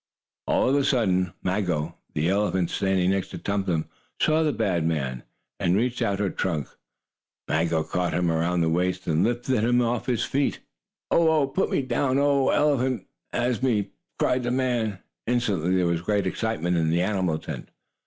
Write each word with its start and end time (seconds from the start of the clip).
All 0.47 0.67
of 0.69 0.75
a 0.77 0.83
sudden 0.83 1.31
Maggo, 1.45 1.93
the 2.15 2.27
elephant 2.27 2.71
standing 2.71 3.11
next 3.11 3.29
to 3.29 3.37
Tum 3.37 3.65
Tum, 3.65 3.85
saw 4.19 4.41
the 4.41 4.51
bad 4.51 4.83
man, 4.83 5.21
and, 5.59 5.75
reaching 5.75 6.07
out 6.07 6.17
her 6.17 6.31
trunk, 6.31 6.67
Maggo 7.47 7.83
caught 7.83 8.15
him 8.15 8.31
around 8.31 8.61
the 8.61 8.69
waist, 8.69 9.05
and 9.05 9.23
lifted 9.23 9.63
him 9.63 9.79
off 9.79 10.07
his 10.07 10.25
feet. 10.25 10.59
"Oh! 11.11 11.29
Oh! 11.29 11.45
Put 11.45 11.69
me 11.69 11.83
down! 11.83 12.17
Oh, 12.17 12.49
an 12.49 12.57
elephant 12.57 13.07
has 13.31 13.61
me!" 13.61 13.91
cried 14.17 14.41
the 14.41 14.49
man. 14.49 14.97
Instantly 15.27 15.75
there 15.75 15.85
was 15.85 16.01
great 16.01 16.25
excitement 16.25 16.77
in 16.77 16.89
the 16.89 17.03
animal 17.03 17.37
tent. 17.37 17.69